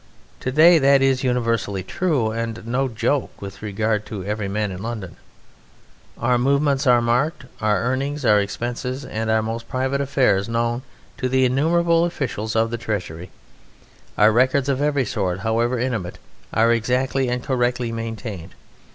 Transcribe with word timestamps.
Today 0.39 0.79
that 0.79 1.03
is 1.03 1.23
universally 1.23 1.83
true, 1.83 2.31
and 2.31 2.65
no 2.65 2.87
joke 2.87 3.39
with 3.39 3.61
regard 3.61 4.03
to 4.07 4.25
every 4.25 4.47
man 4.47 4.71
in 4.71 4.81
London. 4.81 5.15
Our 6.17 6.39
movements 6.39 6.87
are 6.87 7.03
marked, 7.03 7.45
our 7.61 7.83
earnings, 7.83 8.25
our 8.25 8.39
expenses, 8.39 9.05
and 9.05 9.29
our 9.29 9.43
most 9.43 9.69
private 9.69 10.01
affairs 10.01 10.49
known 10.49 10.81
to 11.17 11.29
the 11.29 11.45
innumerable 11.45 12.03
officials 12.03 12.55
of 12.55 12.71
the 12.71 12.79
Treasury, 12.79 13.29
our 14.17 14.31
records 14.31 14.69
of 14.69 14.81
every 14.81 15.05
sort, 15.05 15.41
however 15.41 15.77
intimate, 15.77 16.17
are 16.51 16.71
exactly 16.73 17.29
and 17.29 17.43
correctly 17.43 17.91
maintained. 17.91 18.55